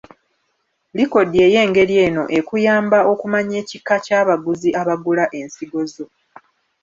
Likodi 0.97 1.37
ey’engeri 1.47 1.95
eno 2.05 2.23
ekuyamba 2.39 2.99
okumanya 3.11 3.55
ekika 3.63 3.95
ky’abaguzi 4.05 4.69
abagula 4.81 5.25
ensigo 5.39 5.81
zo. 5.93 6.05